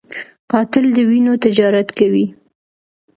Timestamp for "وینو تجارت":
1.09-1.87